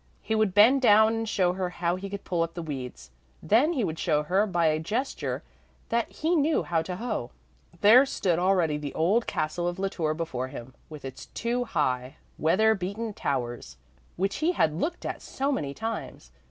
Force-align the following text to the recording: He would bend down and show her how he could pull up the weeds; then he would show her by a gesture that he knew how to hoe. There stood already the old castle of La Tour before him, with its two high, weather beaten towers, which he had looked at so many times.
He 0.23 0.33
would 0.33 0.55
bend 0.55 0.81
down 0.81 1.13
and 1.13 1.29
show 1.29 1.53
her 1.53 1.69
how 1.69 1.95
he 1.95 2.09
could 2.09 2.23
pull 2.23 2.41
up 2.41 2.55
the 2.55 2.63
weeds; 2.63 3.11
then 3.43 3.73
he 3.73 3.83
would 3.83 3.99
show 3.99 4.23
her 4.23 4.47
by 4.47 4.65
a 4.65 4.79
gesture 4.79 5.43
that 5.89 6.11
he 6.11 6.35
knew 6.35 6.63
how 6.63 6.81
to 6.81 6.95
hoe. 6.95 7.29
There 7.81 8.07
stood 8.07 8.39
already 8.39 8.79
the 8.79 8.95
old 8.95 9.27
castle 9.27 9.67
of 9.67 9.77
La 9.77 9.89
Tour 9.89 10.15
before 10.15 10.47
him, 10.47 10.73
with 10.89 11.05
its 11.05 11.27
two 11.35 11.65
high, 11.65 12.15
weather 12.39 12.73
beaten 12.73 13.13
towers, 13.13 13.77
which 14.17 14.37
he 14.37 14.53
had 14.53 14.73
looked 14.73 15.05
at 15.05 15.21
so 15.21 15.51
many 15.51 15.71
times. 15.71 16.31